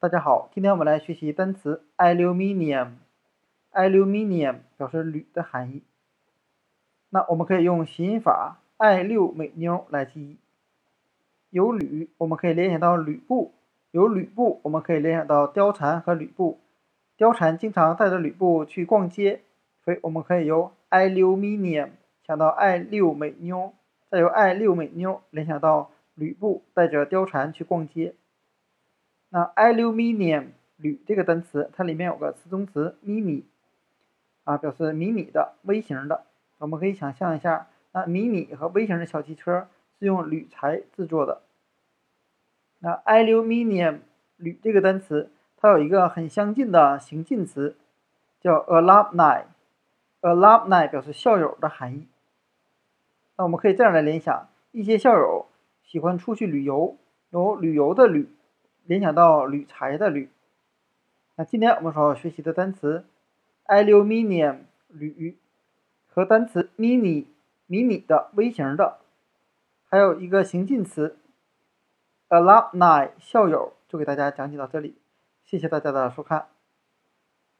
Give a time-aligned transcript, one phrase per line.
[0.00, 2.90] 大家好，今天我们来学习单词 aluminium。
[3.72, 5.82] aluminium 表示铝的含义。
[7.10, 10.36] 那我们可以用谐音法爱六美妞”来记忆。
[11.50, 13.50] 有铝，我们可以联想到吕布；
[13.90, 16.60] 有吕布，我们可以联想到貂蝉和吕布。
[17.18, 19.40] 貂蝉经常带着吕布去逛街，
[19.84, 21.88] 所以我们可以由 aluminium
[22.24, 23.72] 想到爱六美妞，
[24.08, 28.14] 再由爱六美妞联想到吕布带着貂蝉去逛街。
[29.30, 33.42] 那 aluminium 铝这个单词，它里面有个词中词 mini，
[34.44, 36.24] 啊，表示迷你的、微型的。
[36.58, 41.42] 我们可以想象一下，那迷你和微型的小汽车是用铝材制作的。
[42.78, 43.98] 那 aluminium
[44.36, 47.76] 铝这个单词，它有一个很相近的形近词，
[48.40, 49.44] 叫 alumni。
[50.22, 52.06] alumni 表示校友的含义。
[53.36, 55.46] 那我们可以这样来联想：一些校友
[55.82, 56.96] 喜欢出去旅游，
[57.30, 58.28] 有旅游的旅。
[58.88, 60.30] 联想到铝材的铝，
[61.36, 63.04] 那今天我们所要学习的单词
[63.66, 65.36] aluminium 铝
[66.06, 67.26] 和单词 mini
[67.66, 68.96] 迷你的微型的，
[69.90, 71.18] 还有一个形近词
[72.30, 74.94] alumni 校友，就给大家讲解到这里，
[75.44, 76.46] 谢谢大家的收看。